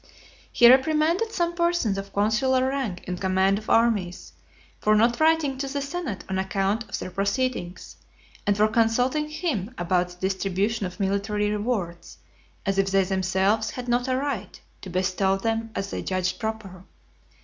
(213) 0.01 0.25
XXXII. 0.25 0.51
He 0.51 0.71
reprimanded 0.71 1.31
some 1.31 1.53
persons 1.53 1.95
of 1.95 2.11
consular 2.11 2.67
rank 2.69 3.03
in 3.07 3.17
command 3.19 3.59
of 3.59 3.69
armies, 3.69 4.33
for 4.79 4.95
not 4.95 5.19
writing 5.19 5.59
to 5.59 5.67
the 5.67 5.79
senate 5.79 6.23
an 6.27 6.39
account 6.39 6.89
of 6.89 6.97
their 6.97 7.11
proceedings, 7.11 7.97
and 8.47 8.57
for 8.57 8.67
consulting 8.67 9.29
him 9.29 9.75
about 9.77 10.09
the 10.09 10.15
distribution 10.19 10.87
of 10.87 10.99
military 10.99 11.51
rewards; 11.51 12.17
as 12.65 12.79
if 12.79 12.89
they 12.89 13.03
themselves 13.03 13.69
had 13.69 13.87
not 13.87 14.07
a 14.07 14.15
right 14.17 14.59
to 14.81 14.89
bestow 14.89 15.37
them 15.37 15.69
as 15.75 15.91
they 15.91 16.01
judged 16.01 16.39
proper. 16.39 16.83